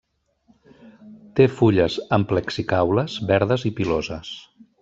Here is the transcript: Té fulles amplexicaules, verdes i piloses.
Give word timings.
Té 1.41 1.47
fulles 1.59 1.99
amplexicaules, 2.19 3.21
verdes 3.33 3.71
i 3.73 3.77
piloses. 3.83 4.37